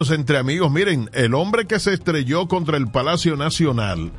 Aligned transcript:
Entre 0.00 0.38
amigos, 0.38 0.70
miren, 0.70 1.10
el 1.12 1.34
hombre 1.34 1.66
que 1.66 1.80
se 1.80 1.92
estrelló 1.92 2.46
contra 2.46 2.76
el 2.76 2.86
Palacio 2.86 3.36
Nacional 3.36 4.12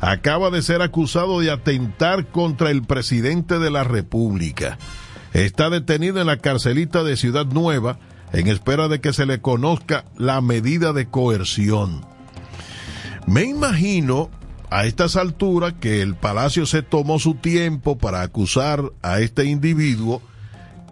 acaba 0.00 0.48
de 0.50 0.62
ser 0.62 0.80
acusado 0.80 1.40
de 1.40 1.50
atentar 1.50 2.28
contra 2.28 2.70
el 2.70 2.84
presidente 2.84 3.58
de 3.58 3.68
la 3.68 3.82
República. 3.82 4.78
Está 5.32 5.70
detenido 5.70 6.20
en 6.20 6.28
la 6.28 6.36
carcelita 6.36 7.02
de 7.02 7.16
Ciudad 7.16 7.46
Nueva 7.46 7.98
en 8.32 8.46
espera 8.46 8.86
de 8.86 9.00
que 9.00 9.12
se 9.12 9.26
le 9.26 9.40
conozca 9.40 10.04
la 10.16 10.40
medida 10.40 10.92
de 10.92 11.06
coerción. 11.06 12.06
Me 13.26 13.42
imagino 13.42 14.30
a 14.70 14.86
estas 14.86 15.16
alturas 15.16 15.74
que 15.80 16.00
el 16.00 16.14
Palacio 16.14 16.64
se 16.64 16.82
tomó 16.82 17.18
su 17.18 17.34
tiempo 17.34 17.98
para 17.98 18.22
acusar 18.22 18.92
a 19.02 19.18
este 19.18 19.46
individuo 19.46 20.22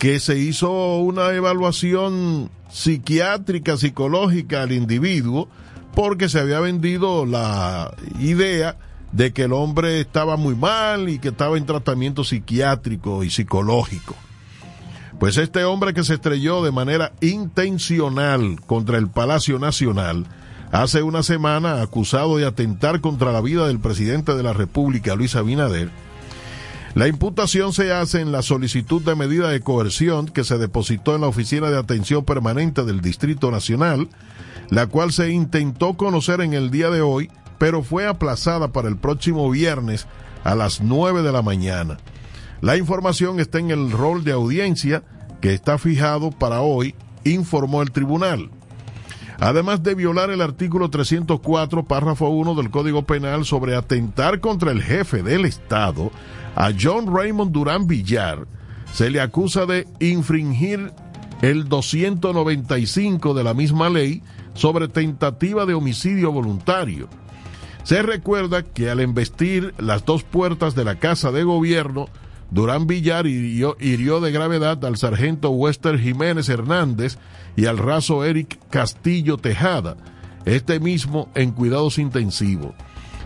que 0.02 0.18
se 0.18 0.36
hizo 0.36 0.96
una 0.98 1.30
evaluación 1.30 2.50
psiquiátrica, 2.68 3.76
psicológica 3.76 4.62
al 4.62 4.72
individuo, 4.72 5.48
porque 5.94 6.28
se 6.28 6.40
había 6.40 6.58
vendido 6.58 7.24
la 7.24 7.94
idea 8.18 8.76
de 9.12 9.32
que 9.32 9.44
el 9.44 9.52
hombre 9.52 10.00
estaba 10.00 10.36
muy 10.36 10.56
mal 10.56 11.08
y 11.08 11.20
que 11.20 11.28
estaba 11.28 11.56
en 11.56 11.66
tratamiento 11.66 12.24
psiquiátrico 12.24 13.22
y 13.22 13.30
psicológico. 13.30 14.16
Pues 15.20 15.36
este 15.36 15.62
hombre 15.62 15.94
que 15.94 16.02
se 16.02 16.14
estrelló 16.14 16.64
de 16.64 16.72
manera 16.72 17.12
intencional 17.20 18.60
contra 18.66 18.98
el 18.98 19.06
Palacio 19.06 19.60
Nacional, 19.60 20.26
hace 20.72 21.04
una 21.04 21.22
semana 21.22 21.80
acusado 21.80 22.38
de 22.38 22.46
atentar 22.46 23.00
contra 23.00 23.30
la 23.30 23.40
vida 23.40 23.68
del 23.68 23.78
presidente 23.78 24.34
de 24.34 24.42
la 24.42 24.52
República, 24.52 25.14
Luis 25.14 25.36
Abinader, 25.36 25.92
la 26.94 27.08
imputación 27.08 27.72
se 27.72 27.90
hace 27.92 28.20
en 28.20 28.32
la 28.32 28.42
solicitud 28.42 29.00
de 29.00 29.14
medida 29.14 29.48
de 29.48 29.60
coerción 29.60 30.26
que 30.26 30.44
se 30.44 30.58
depositó 30.58 31.14
en 31.14 31.22
la 31.22 31.28
Oficina 31.28 31.70
de 31.70 31.78
Atención 31.78 32.22
Permanente 32.24 32.84
del 32.84 33.00
Distrito 33.00 33.50
Nacional, 33.50 34.10
la 34.68 34.86
cual 34.86 35.10
se 35.10 35.30
intentó 35.30 35.94
conocer 35.94 36.42
en 36.42 36.52
el 36.52 36.70
día 36.70 36.90
de 36.90 37.00
hoy, 37.00 37.30
pero 37.56 37.82
fue 37.82 38.06
aplazada 38.06 38.72
para 38.72 38.88
el 38.88 38.98
próximo 38.98 39.48
viernes 39.50 40.06
a 40.44 40.54
las 40.54 40.82
9 40.82 41.22
de 41.22 41.32
la 41.32 41.40
mañana. 41.40 41.96
La 42.60 42.76
información 42.76 43.40
está 43.40 43.58
en 43.58 43.70
el 43.70 43.90
rol 43.90 44.22
de 44.22 44.32
audiencia 44.32 45.02
que 45.40 45.54
está 45.54 45.78
fijado 45.78 46.30
para 46.30 46.60
hoy, 46.60 46.94
informó 47.24 47.80
el 47.80 47.90
tribunal. 47.90 48.50
Además 49.42 49.82
de 49.82 49.96
violar 49.96 50.30
el 50.30 50.40
artículo 50.40 50.88
304, 50.88 51.84
párrafo 51.84 52.28
1 52.28 52.54
del 52.54 52.70
Código 52.70 53.02
Penal 53.02 53.44
sobre 53.44 53.74
atentar 53.74 54.38
contra 54.38 54.70
el 54.70 54.80
jefe 54.80 55.24
del 55.24 55.46
Estado, 55.46 56.12
a 56.54 56.70
John 56.80 57.12
Raymond 57.12 57.50
Durán 57.50 57.88
Villar 57.88 58.46
se 58.92 59.10
le 59.10 59.20
acusa 59.20 59.66
de 59.66 59.88
infringir 59.98 60.92
el 61.40 61.68
295 61.68 63.34
de 63.34 63.42
la 63.42 63.52
misma 63.52 63.88
ley 63.88 64.22
sobre 64.54 64.86
tentativa 64.86 65.66
de 65.66 65.74
homicidio 65.74 66.30
voluntario. 66.30 67.08
Se 67.82 68.00
recuerda 68.00 68.62
que 68.62 68.90
al 68.90 69.00
embestir 69.00 69.74
las 69.76 70.04
dos 70.04 70.22
puertas 70.22 70.76
de 70.76 70.84
la 70.84 71.00
Casa 71.00 71.32
de 71.32 71.42
Gobierno, 71.42 72.06
Durán 72.52 72.86
Villar 72.86 73.26
hirió, 73.26 74.20
de 74.20 74.30
gravedad 74.30 74.84
al 74.84 74.98
sargento 74.98 75.50
Wester 75.50 75.98
Jiménez 75.98 76.50
Hernández 76.50 77.16
y 77.56 77.64
al 77.64 77.78
raso 77.78 78.24
Eric 78.24 78.58
Castillo 78.68 79.38
Tejada, 79.38 79.96
este 80.44 80.78
mismo 80.78 81.30
en 81.34 81.52
cuidados 81.52 81.96
intensivos. 81.96 82.74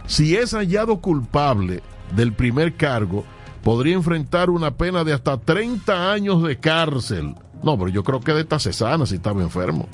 Si 0.07 0.37
es 0.37 0.55
hallado 0.55 1.01
culpable 1.01 1.83
del 2.15 2.35
primer 2.35 2.77
cargo, 2.77 3.25
podría 3.65 3.97
enfrentar 3.97 4.49
una 4.49 4.77
pena 4.77 5.03
de 5.03 5.13
hasta 5.13 5.37
30 5.39 6.13
años 6.13 6.45
de 6.45 6.59
cárcel. 6.59 7.35
No, 7.65 7.77
pero 7.77 7.89
yo 7.89 8.05
creo 8.05 8.21
que 8.21 8.33
de 8.33 8.43
esta 8.43 8.61
cesana 8.61 9.07
si 9.07 9.17
estaba 9.17 9.43
enfermo. 9.43 9.89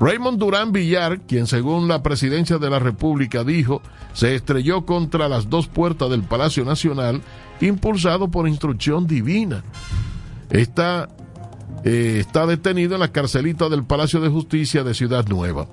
Raymond 0.00 0.38
Durán 0.38 0.72
Villar, 0.72 1.20
quien 1.20 1.46
según 1.46 1.86
la 1.86 2.02
presidencia 2.02 2.56
de 2.56 2.70
la 2.70 2.78
República 2.78 3.44
dijo, 3.44 3.82
se 4.14 4.34
estrelló 4.34 4.86
contra 4.86 5.28
las 5.28 5.50
dos 5.50 5.68
puertas 5.68 6.08
del 6.08 6.22
Palacio 6.22 6.64
Nacional, 6.64 7.20
impulsado 7.60 8.30
por 8.30 8.48
instrucción 8.48 9.06
divina. 9.06 9.62
Está, 10.48 11.10
eh, 11.84 12.16
está 12.18 12.46
detenido 12.46 12.94
en 12.94 13.00
la 13.00 13.12
carcelita 13.12 13.68
del 13.68 13.84
Palacio 13.84 14.20
de 14.20 14.30
Justicia 14.30 14.84
de 14.84 14.94
Ciudad 14.94 15.26
Nueva. 15.28 15.68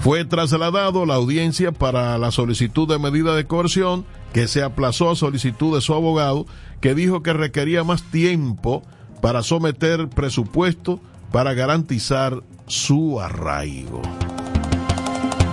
Fue 0.00 0.24
trasladado 0.24 1.06
la 1.06 1.14
audiencia 1.14 1.70
para 1.70 2.18
la 2.18 2.32
solicitud 2.32 2.88
de 2.88 2.98
medida 2.98 3.36
de 3.36 3.46
coerción 3.46 4.04
que 4.32 4.48
se 4.48 4.64
aplazó 4.64 5.10
a 5.10 5.16
solicitud 5.16 5.74
de 5.76 5.80
su 5.80 5.94
abogado 5.94 6.46
que 6.80 6.94
dijo 6.94 7.22
que 7.22 7.32
requería 7.32 7.84
más 7.84 8.02
tiempo 8.02 8.82
para 9.22 9.42
someter 9.42 10.08
presupuesto 10.08 11.00
para 11.32 11.54
garantizar 11.54 12.42
su 12.66 13.20
arraigo. 13.20 14.02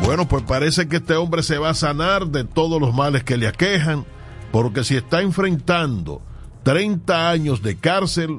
Bueno, 0.03 0.27
pues 0.27 0.43
parece 0.43 0.87
que 0.87 0.97
este 0.97 1.15
hombre 1.15 1.43
se 1.43 1.57
va 1.57 1.69
a 1.69 1.73
sanar 1.73 2.27
de 2.27 2.43
todos 2.43 2.81
los 2.81 2.93
males 2.93 3.23
que 3.23 3.37
le 3.37 3.47
aquejan, 3.47 4.05
porque 4.51 4.83
si 4.83 4.97
está 4.97 5.21
enfrentando 5.21 6.21
30 6.63 7.29
años 7.29 7.61
de 7.61 7.77
cárcel, 7.77 8.37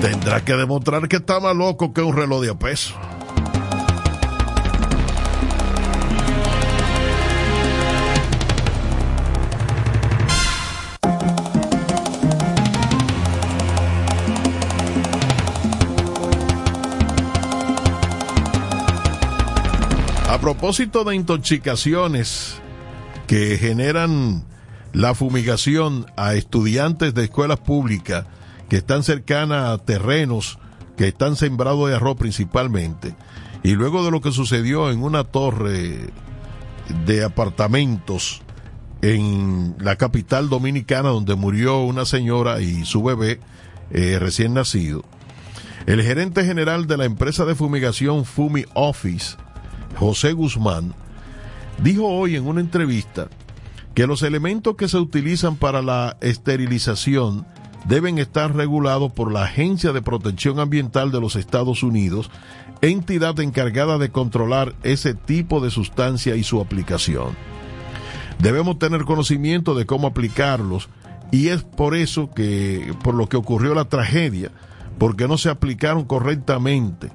tendrá 0.00 0.44
que 0.44 0.54
demostrar 0.54 1.06
que 1.08 1.16
está 1.16 1.38
más 1.38 1.54
loco 1.54 1.92
que 1.92 2.02
un 2.02 2.16
reloj 2.16 2.42
de 2.42 2.54
peso. 2.54 2.94
Propósito 20.42 21.04
de 21.04 21.14
intoxicaciones 21.14 22.60
que 23.28 23.56
generan 23.58 24.42
la 24.92 25.14
fumigación 25.14 26.06
a 26.16 26.34
estudiantes 26.34 27.14
de 27.14 27.22
escuelas 27.22 27.60
públicas 27.60 28.26
que 28.68 28.78
están 28.78 29.04
cercanas 29.04 29.68
a 29.68 29.78
terrenos 29.78 30.58
que 30.96 31.06
están 31.06 31.36
sembrados 31.36 31.88
de 31.88 31.94
arroz 31.94 32.16
principalmente, 32.16 33.14
y 33.62 33.74
luego 33.74 34.04
de 34.04 34.10
lo 34.10 34.20
que 34.20 34.32
sucedió 34.32 34.90
en 34.90 35.04
una 35.04 35.22
torre 35.22 36.10
de 37.06 37.22
apartamentos 37.22 38.42
en 39.00 39.76
la 39.78 39.94
capital 39.94 40.48
dominicana 40.48 41.10
donde 41.10 41.36
murió 41.36 41.82
una 41.82 42.04
señora 42.04 42.60
y 42.60 42.84
su 42.84 43.04
bebé 43.04 43.38
eh, 43.92 44.18
recién 44.18 44.54
nacido, 44.54 45.04
el 45.86 46.02
gerente 46.02 46.44
general 46.44 46.88
de 46.88 46.96
la 46.96 47.04
empresa 47.04 47.44
de 47.44 47.54
fumigación 47.54 48.24
Fumi 48.24 48.64
Office, 48.74 49.36
José 49.96 50.32
Guzmán, 50.32 50.94
dijo 51.82 52.06
hoy 52.06 52.36
en 52.36 52.46
una 52.46 52.60
entrevista 52.60 53.28
que 53.94 54.06
los 54.06 54.22
elementos 54.22 54.76
que 54.76 54.88
se 54.88 54.98
utilizan 54.98 55.56
para 55.56 55.82
la 55.82 56.16
esterilización 56.20 57.46
deben 57.84 58.18
estar 58.18 58.54
regulados 58.54 59.12
por 59.12 59.32
la 59.32 59.44
Agencia 59.44 59.92
de 59.92 60.02
Protección 60.02 60.60
Ambiental 60.60 61.10
de 61.10 61.20
los 61.20 61.36
Estados 61.36 61.82
Unidos, 61.82 62.30
entidad 62.80 63.38
encargada 63.40 63.98
de 63.98 64.10
controlar 64.10 64.74
ese 64.82 65.14
tipo 65.14 65.60
de 65.60 65.70
sustancia 65.70 66.36
y 66.36 66.44
su 66.44 66.60
aplicación. 66.60 67.36
Debemos 68.38 68.78
tener 68.78 69.04
conocimiento 69.04 69.74
de 69.74 69.86
cómo 69.86 70.08
aplicarlos 70.08 70.88
y 71.30 71.48
es 71.48 71.62
por 71.62 71.94
eso 71.94 72.30
que, 72.30 72.94
por 73.02 73.14
lo 73.14 73.28
que 73.28 73.36
ocurrió 73.36 73.74
la 73.74 73.84
tragedia, 73.84 74.50
porque 74.98 75.28
no 75.28 75.38
se 75.38 75.48
aplicaron 75.48 76.04
correctamente 76.04 77.10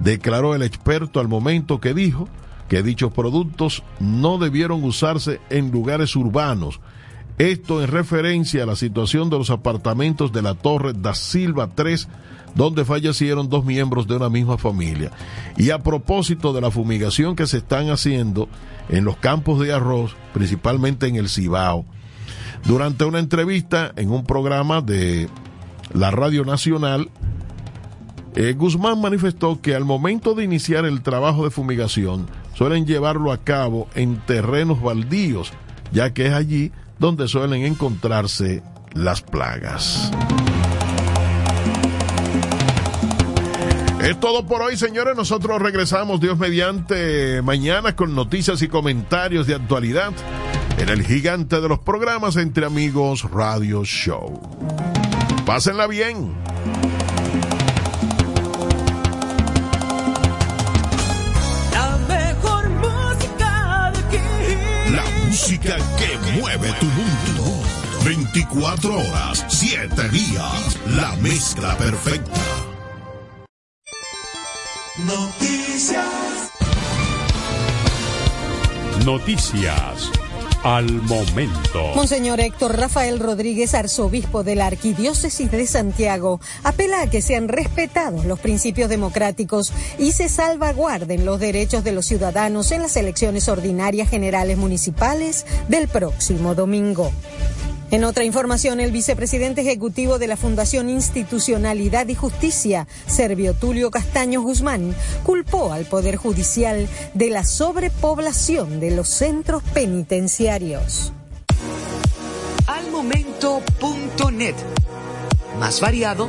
declaró 0.00 0.54
el 0.54 0.62
experto 0.62 1.20
al 1.20 1.28
momento 1.28 1.80
que 1.80 1.94
dijo 1.94 2.28
que 2.68 2.82
dichos 2.82 3.12
productos 3.12 3.82
no 4.00 4.38
debieron 4.38 4.82
usarse 4.82 5.40
en 5.50 5.70
lugares 5.70 6.16
urbanos. 6.16 6.80
Esto 7.38 7.82
en 7.82 7.88
referencia 7.88 8.62
a 8.62 8.66
la 8.66 8.76
situación 8.76 9.28
de 9.28 9.38
los 9.38 9.50
apartamentos 9.50 10.32
de 10.32 10.42
la 10.42 10.54
Torre 10.54 10.94
da 10.94 11.14
Silva 11.14 11.68
3, 11.74 12.08
donde 12.54 12.84
fallecieron 12.84 13.50
dos 13.50 13.64
miembros 13.64 14.06
de 14.06 14.16
una 14.16 14.30
misma 14.30 14.56
familia. 14.56 15.10
Y 15.58 15.70
a 15.70 15.78
propósito 15.78 16.54
de 16.54 16.62
la 16.62 16.70
fumigación 16.70 17.36
que 17.36 17.46
se 17.46 17.58
están 17.58 17.90
haciendo 17.90 18.48
en 18.88 19.04
los 19.04 19.18
campos 19.18 19.60
de 19.60 19.72
arroz, 19.72 20.16
principalmente 20.32 21.06
en 21.06 21.16
el 21.16 21.28
Cibao. 21.28 21.84
Durante 22.64 23.04
una 23.04 23.18
entrevista 23.18 23.92
en 23.96 24.10
un 24.10 24.24
programa 24.24 24.80
de 24.80 25.28
la 25.92 26.10
Radio 26.10 26.44
Nacional, 26.44 27.10
eh, 28.36 28.52
Guzmán 28.52 29.00
manifestó 29.00 29.60
que 29.62 29.74
al 29.74 29.84
momento 29.84 30.34
de 30.34 30.44
iniciar 30.44 30.84
el 30.84 31.02
trabajo 31.02 31.44
de 31.44 31.50
fumigación 31.50 32.26
suelen 32.54 32.86
llevarlo 32.86 33.32
a 33.32 33.38
cabo 33.38 33.88
en 33.94 34.18
terrenos 34.26 34.82
baldíos, 34.82 35.52
ya 35.90 36.12
que 36.12 36.26
es 36.26 36.32
allí 36.32 36.70
donde 36.98 37.28
suelen 37.28 37.64
encontrarse 37.64 38.62
las 38.92 39.22
plagas. 39.22 40.10
Es 44.02 44.20
todo 44.20 44.46
por 44.46 44.62
hoy, 44.62 44.76
señores. 44.76 45.16
Nosotros 45.16 45.60
regresamos, 45.60 46.20
Dios 46.20 46.38
mediante, 46.38 47.42
mañana 47.42 47.96
con 47.96 48.14
noticias 48.14 48.62
y 48.62 48.68
comentarios 48.68 49.46
de 49.46 49.54
actualidad 49.54 50.12
en 50.78 50.90
el 50.90 51.02
gigante 51.04 51.60
de 51.60 51.68
los 51.68 51.78
programas 51.78 52.36
Entre 52.36 52.66
Amigos 52.66 53.22
Radio 53.30 53.82
Show. 53.84 54.40
Pásenla 55.44 55.86
bien. 55.86 56.34
Mueve 65.48 66.72
tu 66.80 66.86
mundo. 66.86 67.62
24 68.04 68.98
horas, 68.98 69.44
7 69.46 70.08
días. 70.08 70.78
La 70.96 71.14
mezcla 71.16 71.76
perfecta. 71.78 72.40
Noticias. 74.98 76.50
Noticias 79.04 80.10
al 80.66 80.90
momento. 81.02 81.92
Monseñor 81.94 82.40
Héctor 82.40 82.76
Rafael 82.76 83.20
Rodríguez, 83.20 83.72
arzobispo 83.72 84.42
de 84.42 84.56
la 84.56 84.66
Arquidiócesis 84.66 85.48
de 85.48 85.64
Santiago, 85.64 86.40
apela 86.64 87.02
a 87.02 87.06
que 87.08 87.22
sean 87.22 87.46
respetados 87.46 88.24
los 88.24 88.40
principios 88.40 88.90
democráticos 88.90 89.72
y 89.96 90.10
se 90.10 90.28
salvaguarden 90.28 91.24
los 91.24 91.38
derechos 91.38 91.84
de 91.84 91.92
los 91.92 92.06
ciudadanos 92.06 92.72
en 92.72 92.82
las 92.82 92.96
elecciones 92.96 93.48
ordinarias 93.48 94.10
generales 94.10 94.58
municipales 94.58 95.46
del 95.68 95.86
próximo 95.86 96.56
domingo. 96.56 97.12
En 97.90 98.02
otra 98.02 98.24
información, 98.24 98.80
el 98.80 98.90
vicepresidente 98.90 99.60
ejecutivo 99.60 100.18
de 100.18 100.26
la 100.26 100.36
Fundación 100.36 100.90
Institucionalidad 100.90 102.08
y 102.08 102.16
Justicia, 102.16 102.88
Servio 103.06 103.54
Tulio 103.54 103.92
Castaño 103.92 104.42
Guzmán, 104.42 104.94
culpó 105.22 105.72
al 105.72 105.84
Poder 105.84 106.16
Judicial 106.16 106.88
de 107.14 107.30
la 107.30 107.44
sobrepoblación 107.44 108.80
de 108.80 108.90
los 108.90 109.08
centros 109.08 109.62
penitenciarios. 109.72 111.12
Al 112.66 112.90
momento.net. 112.90 114.56
Más 115.60 115.80
variado, 115.80 116.28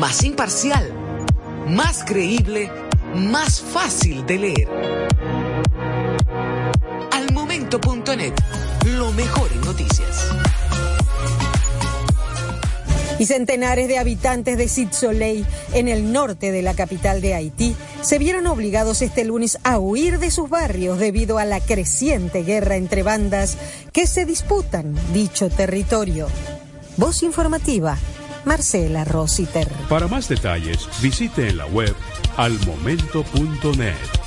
más 0.00 0.24
imparcial, 0.24 0.90
más 1.68 2.02
creíble, 2.02 2.72
más 3.14 3.60
fácil 3.60 4.24
de 4.24 4.38
leer. 4.38 4.68
Al 7.12 7.32
momento.net. 7.34 8.32
Lo 8.86 9.10
mejor 9.12 9.50
en 9.52 9.60
noticias 9.62 10.32
y 13.18 13.26
centenares 13.26 13.88
de 13.88 13.98
habitantes 13.98 14.58
de 14.58 14.68
Sitsoleil, 14.68 15.46
en 15.72 15.88
el 15.88 16.12
norte 16.12 16.52
de 16.52 16.62
la 16.62 16.74
capital 16.74 17.20
de 17.20 17.34
Haití, 17.34 17.74
se 18.02 18.18
vieron 18.18 18.46
obligados 18.46 19.02
este 19.02 19.24
lunes 19.24 19.58
a 19.64 19.78
huir 19.78 20.18
de 20.18 20.30
sus 20.30 20.48
barrios 20.50 20.98
debido 20.98 21.38
a 21.38 21.44
la 21.44 21.60
creciente 21.60 22.42
guerra 22.42 22.76
entre 22.76 23.02
bandas 23.02 23.56
que 23.92 24.06
se 24.06 24.26
disputan 24.26 24.94
dicho 25.12 25.48
territorio. 25.48 26.28
Voz 26.96 27.22
informativa, 27.22 27.96
Marcela 28.44 29.04
Rositer. 29.04 29.68
Para 29.88 30.08
más 30.08 30.28
detalles, 30.28 30.86
visite 31.00 31.48
en 31.48 31.56
la 31.56 31.66
web 31.66 31.94
almomento.net. 32.36 34.25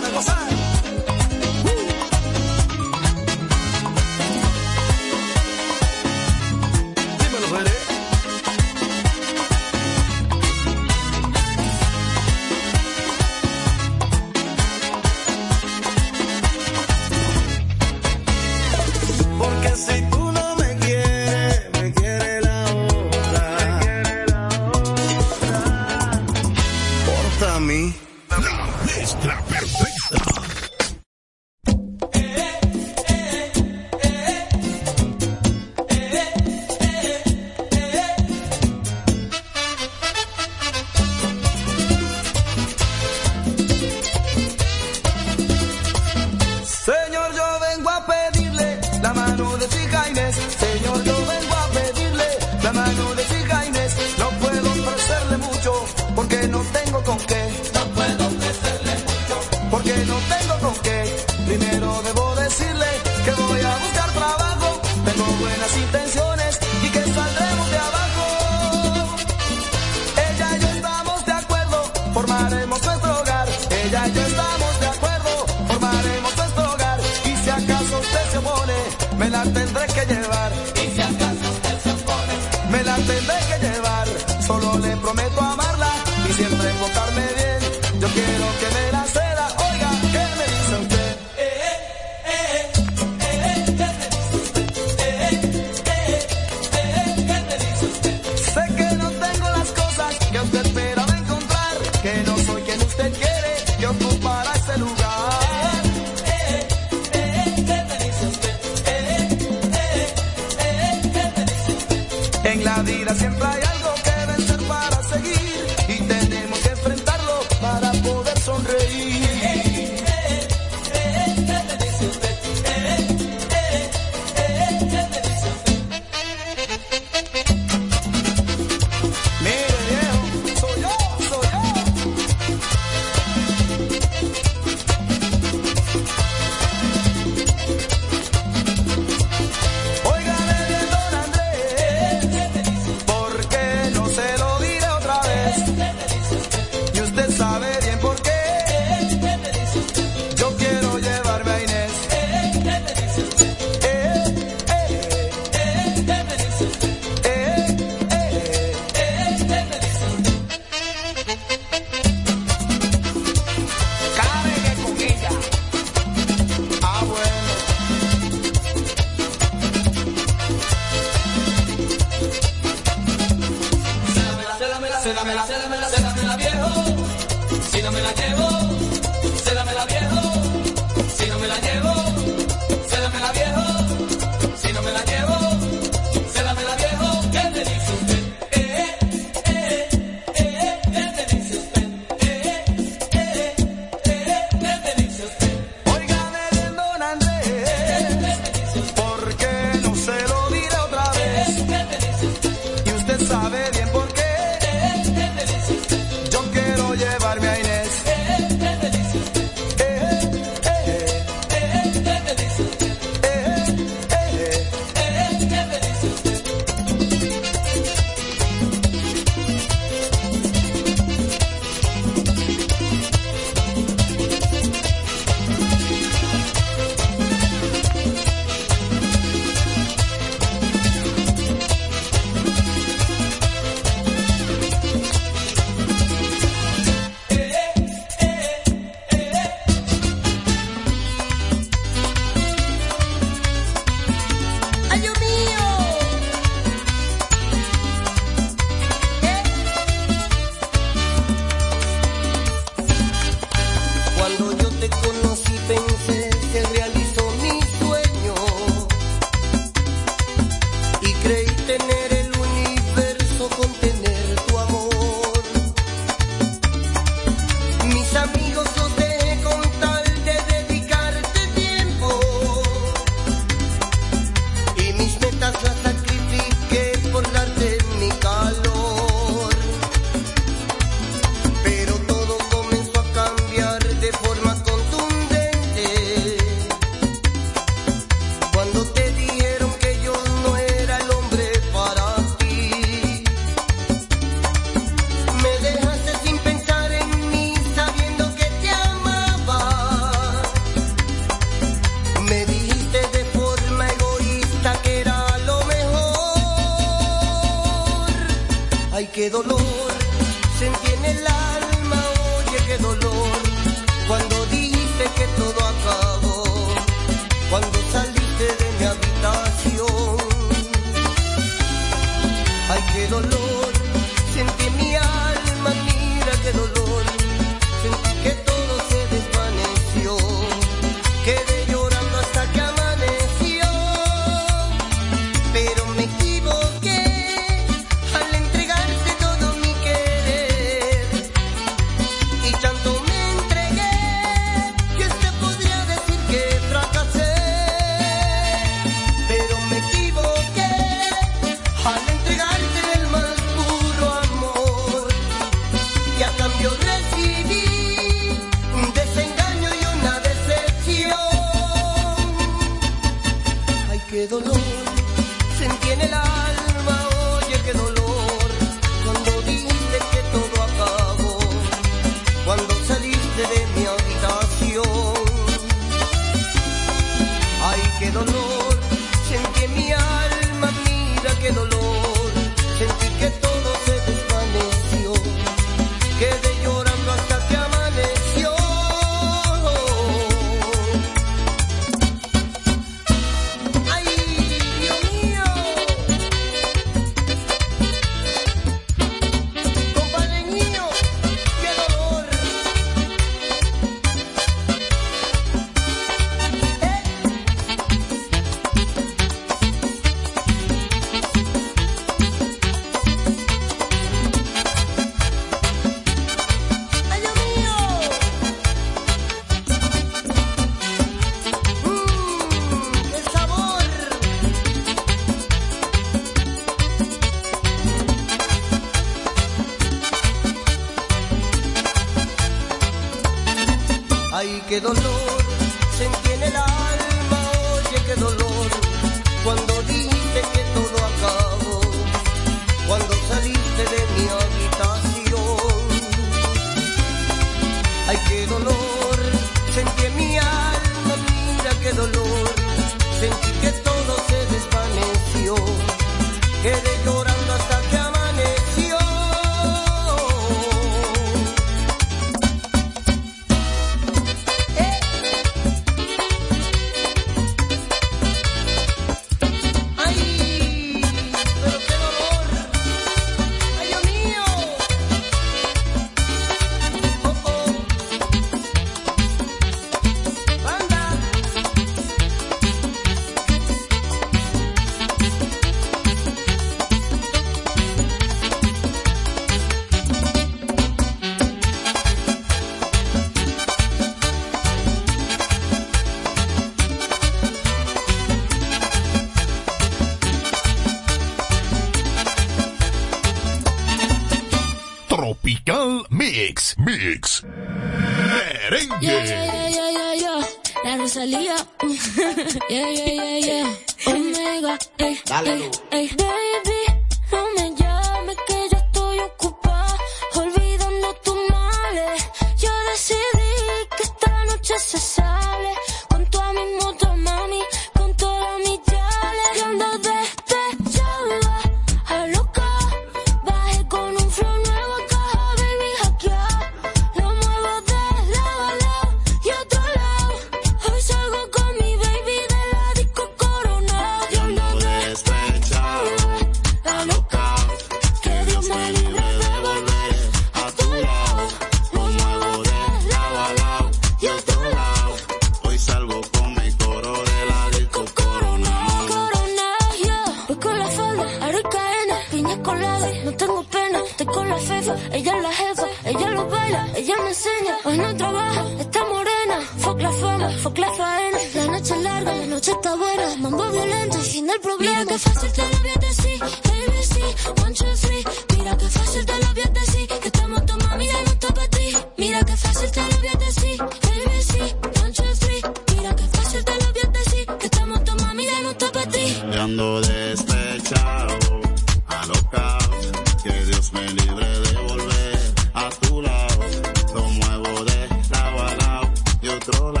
controla. 599.63 600.00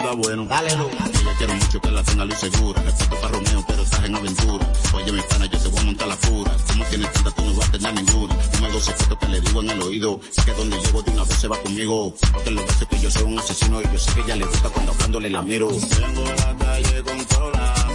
nada 0.00 0.14
bueno. 0.14 0.46
Dale, 0.46 0.76
Lu. 0.76 0.88
Ella 0.88 1.34
quiere 1.38 1.54
mucho 1.54 1.80
que 1.80 1.90
la 1.90 2.02
tenga 2.02 2.24
luz 2.24 2.38
segura. 2.38 2.82
Excepto 2.82 3.16
para 3.16 3.28
Romeo, 3.28 3.64
pero 3.66 3.82
estás 3.82 4.04
en 4.04 4.14
aventura. 4.14 4.72
Oye, 4.94 5.12
mi 5.12 5.22
pana, 5.22 5.46
yo 5.46 5.58
te 5.58 5.68
voy 5.68 5.80
a 5.80 5.84
montar 5.84 6.08
la 6.08 6.16
fura. 6.16 6.52
Como 6.68 6.84
tienes 6.84 7.12
tanta, 7.12 7.30
tú 7.30 7.44
no 7.44 7.54
vas 7.54 7.68
a 7.68 7.72
tener 7.72 7.94
ninguna. 7.94 8.34
No 8.34 8.60
me 8.60 8.72
goce 8.72 8.94
que 9.20 9.28
le 9.28 9.40
digo 9.40 9.62
en 9.62 9.70
el 9.70 9.82
oído. 9.82 10.20
Es 10.36 10.44
que 10.44 10.52
donde 10.52 10.78
llego 10.78 11.02
de 11.02 11.10
una 11.10 11.24
vez 11.24 11.38
se 11.38 11.48
va 11.48 11.56
conmigo. 11.62 12.14
Porque 12.32 12.50
lo 12.50 12.66
que 12.66 12.86
que 12.86 13.00
yo 13.00 13.10
soy 13.10 13.22
un 13.24 13.38
asesino 13.38 13.80
y 13.80 13.84
yo 13.84 13.98
sé 13.98 14.12
que 14.14 14.20
ella 14.22 14.36
le 14.36 14.46
gusta 14.46 14.68
cuando 14.70 14.92
hablándole 14.92 15.30
la 15.30 15.42
miro. 15.42 15.68
Tengo 15.68 16.24
la 16.24 16.56
calle 16.56 17.02
controlada. 17.02 17.88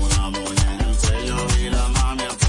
Una 0.00 0.30
mujer 0.30 0.80
en 0.80 0.88
el 0.88 0.94
sello 0.94 1.36
y 1.60 1.70
la 1.70 1.88
mami 1.88 2.22
a 2.22 2.41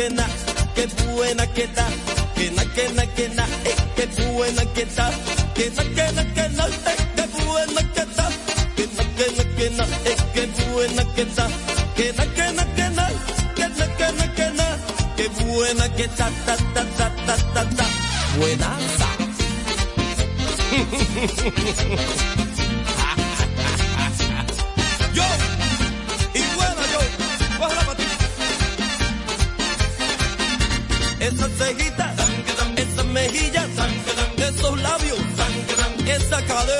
que 0.00 0.08
na, 0.08 0.26
qué 0.74 0.86
buena 1.12 1.46
que 1.46 1.66
da, 1.66 1.86
que 2.34 2.50
na, 2.52 2.64
que 2.74 2.88
na, 2.94 3.06
que 3.06 3.28
na, 3.28 3.44
eh, 3.64 3.76
qué 3.96 4.06
buena 4.32 4.64
que 4.72 4.86
da, 4.86 5.10
que 5.54 5.70
na, 5.76 5.82
que 5.82 6.12
na, 6.16 6.24
que 6.34 6.48
na, 6.48 6.66
eh, 6.66 6.96
qué 7.16 7.24
buena 7.44 7.82
que 7.92 8.04
da, 8.16 8.26
que 8.76 8.86
na, 8.96 9.04
que 9.16 9.26
na, 9.36 9.44
que 9.56 9.70
na, 9.76 9.84
eh, 9.84 10.16
qué 10.32 10.46
buena 10.72 11.04
que 11.14 11.24
da, 11.36 11.46
que 11.96 12.12
na, 12.14 12.24
que 12.36 12.52
na, 12.56 12.64
que 12.76 12.88
na, 12.96 13.06
que 13.56 13.68
na, 13.68 13.86
que 13.98 14.08
na, 14.16 14.26
que 14.36 14.50
na, 14.58 14.66
qué 15.16 15.28
buena 15.44 15.86
que 15.94 16.06
da, 16.06 16.30
ta, 16.46 16.56
ta, 16.74 16.84
ta, 16.96 17.06
ta, 17.26 17.36
ta, 17.54 17.62
ta, 17.76 17.86
buenaza. 18.38 19.08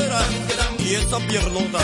cadera 0.00 0.20
y 0.78 0.94
esa 0.94 1.18
piernota 1.18 1.78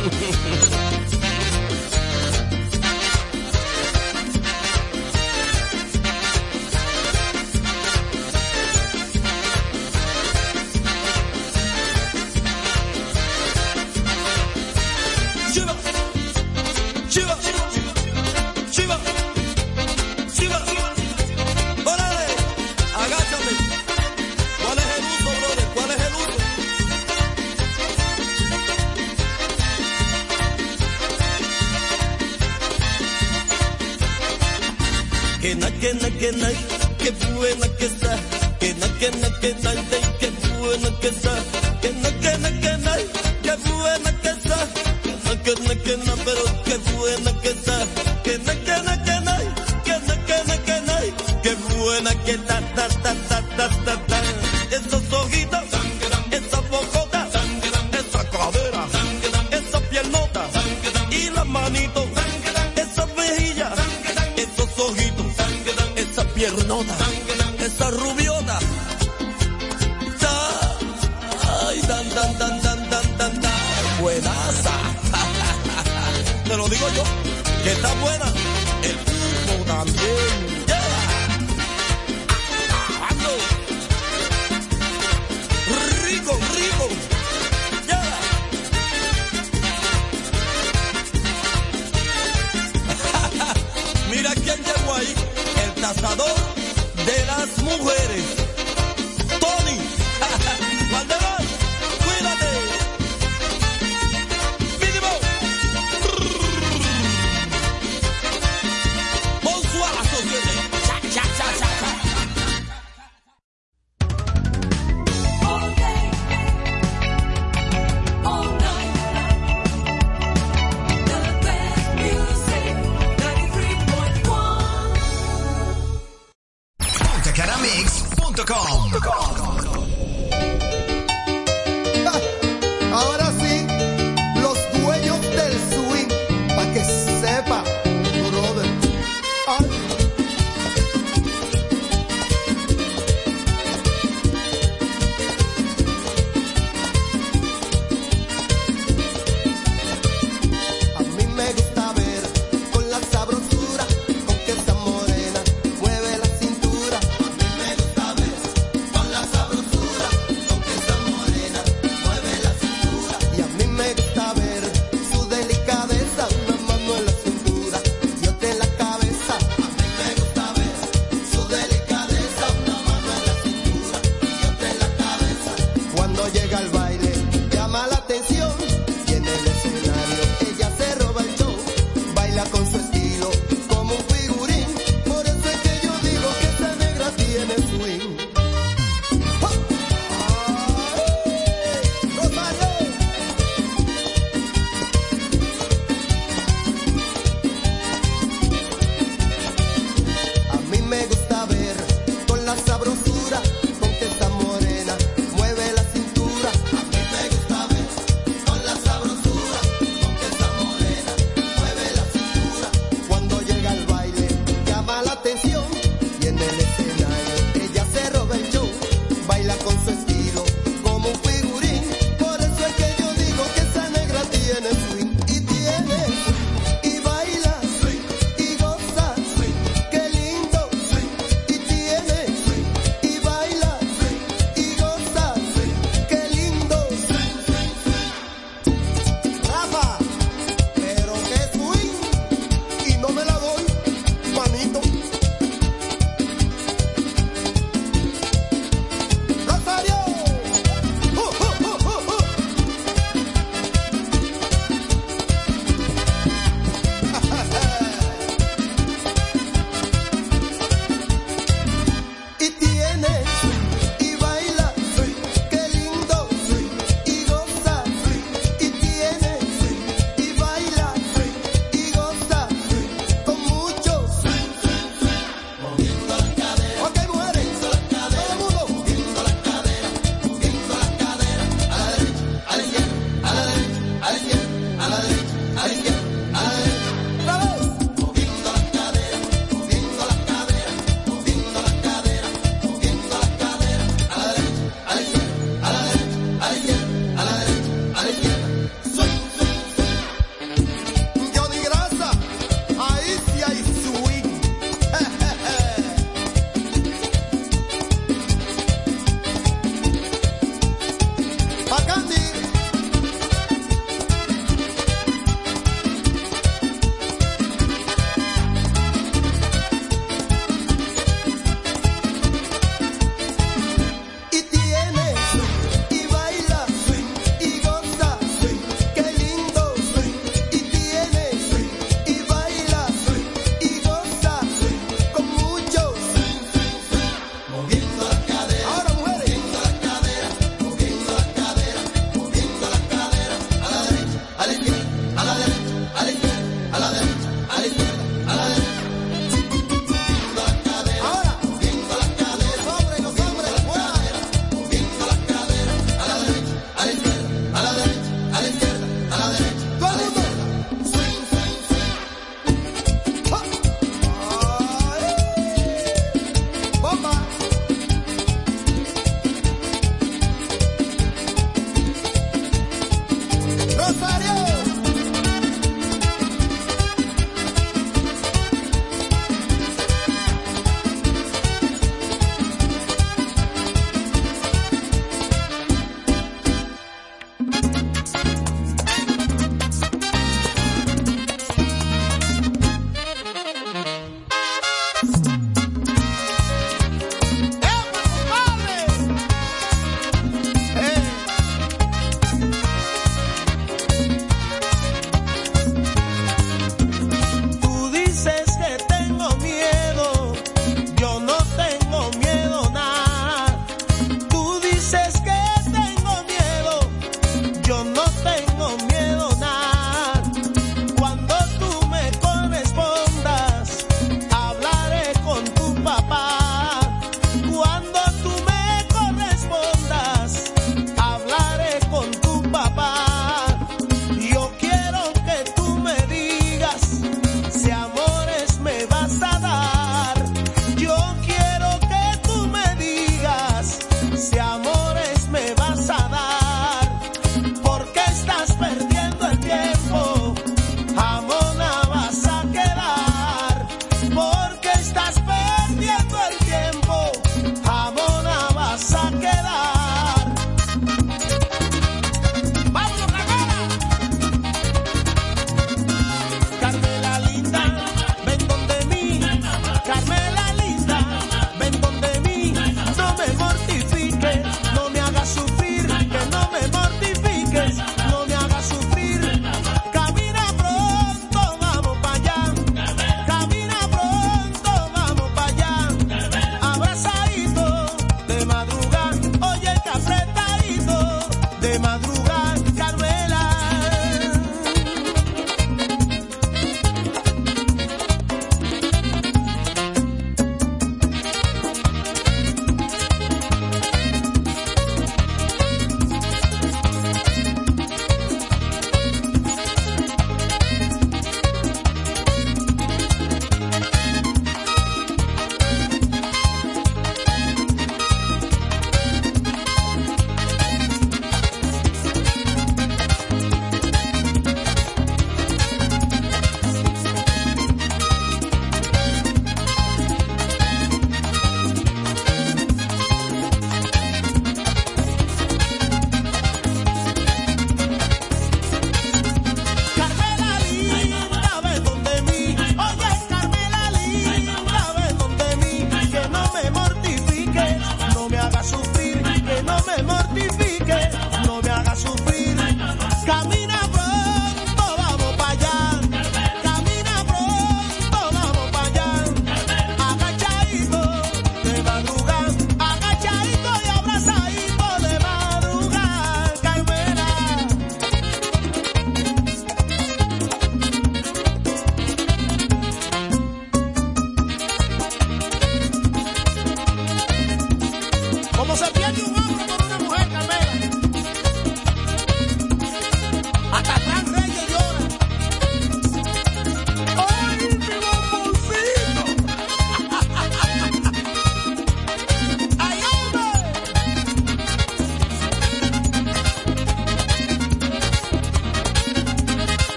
Yeah. 0.00 0.46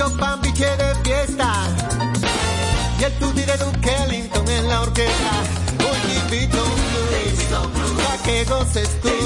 yo 0.00 0.08
pambiche 0.16 0.64
de 0.78 0.94
fiesta. 1.04 1.52
Y 2.98 3.04
el 3.04 3.12
tutti 3.18 3.42
de 3.42 3.56
Duke 3.58 3.90
Ellington 4.04 4.48
en 4.48 4.68
la 4.68 4.80
orquesta. 4.80 5.32
Un 5.90 5.98
tipito 6.08 6.62
blues, 6.80 7.38
pa' 8.02 8.22
que 8.24 8.44
goces 8.44 8.88
tú. 9.02 9.19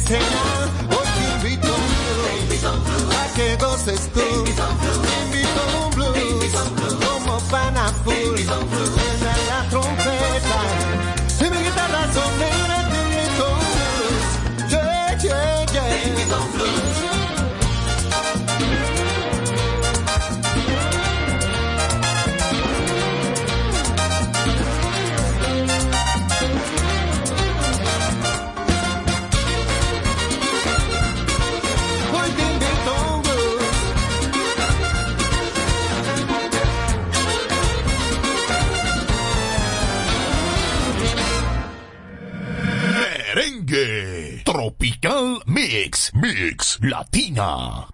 cenar, 0.00 0.68
hoy 0.90 1.06
te 1.14 1.48
invito, 1.48 1.68
te 1.68 2.42
invito 2.42 2.68
a 2.68 3.34
que 3.34 3.56
goces 3.56 4.10
tú. 4.12 4.25
Latina. 46.82 47.88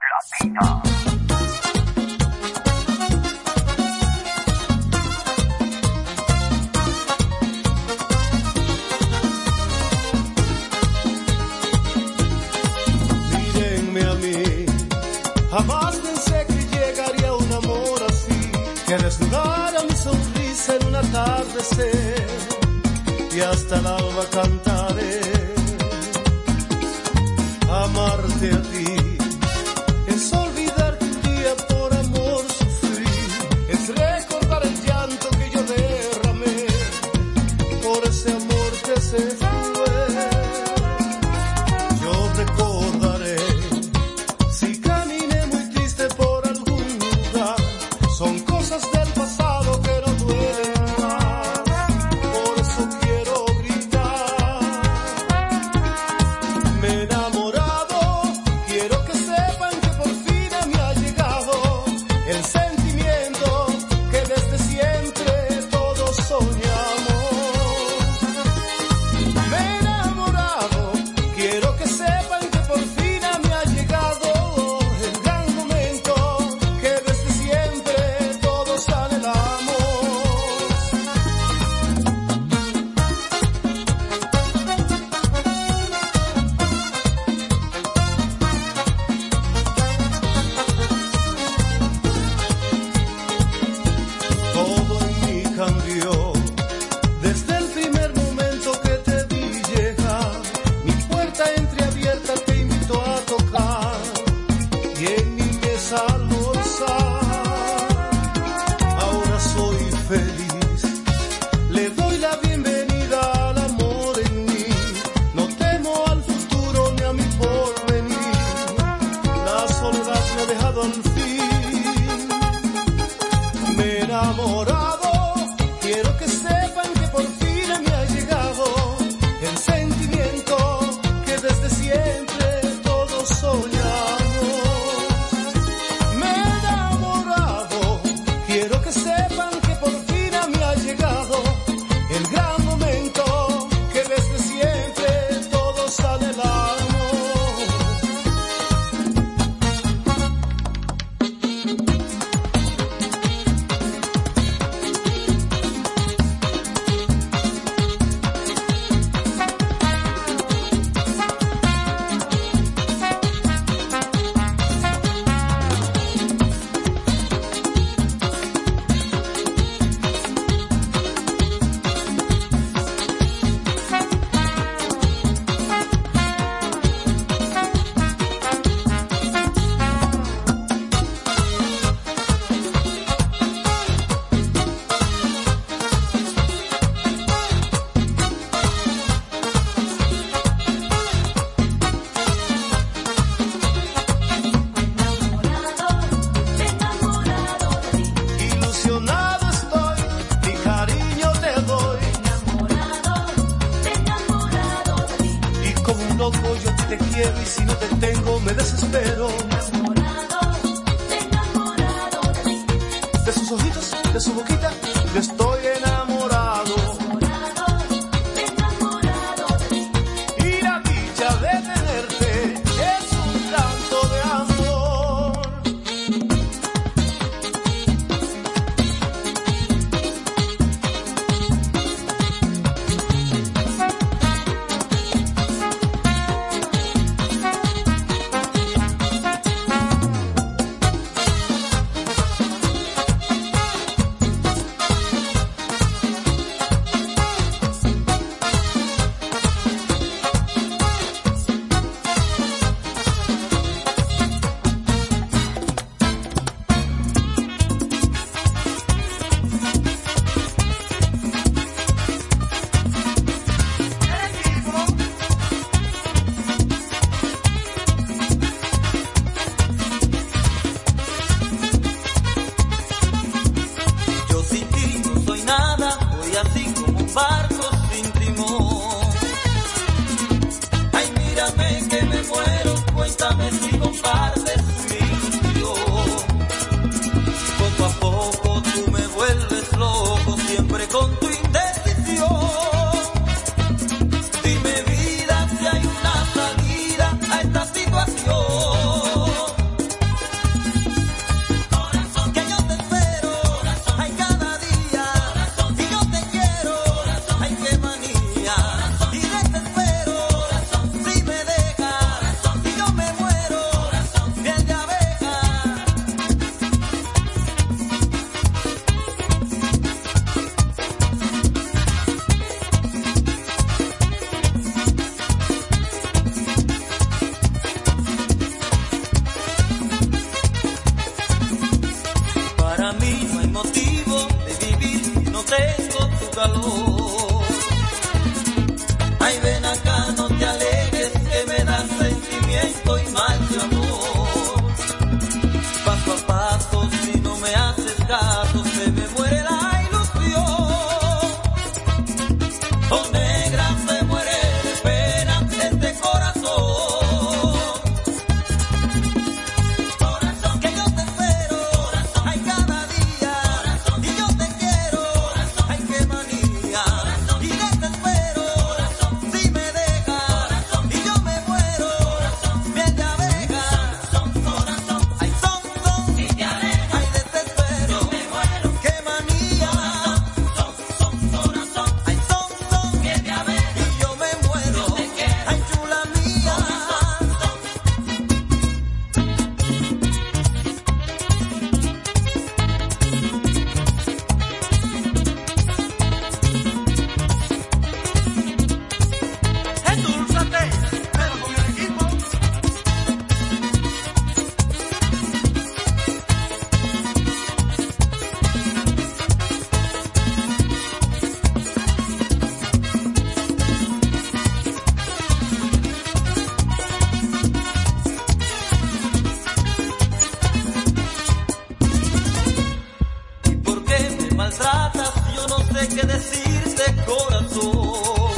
maltratas, 424.34 425.12
yo 425.34 425.46
no 425.48 425.58
sé 425.58 425.88
qué 425.88 426.06
decirte, 426.06 426.84
corazón. 427.04 428.32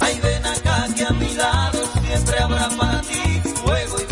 Ay, 0.00 0.20
ven 0.22 0.46
acá 0.46 0.86
que 0.94 1.04
a 1.04 1.10
mi 1.10 1.34
lado 1.34 1.78
siempre 2.02 2.38
habrá 2.38 2.68
para 2.70 3.00
ti 3.02 3.40
fuego 3.64 3.96
y 4.00 4.05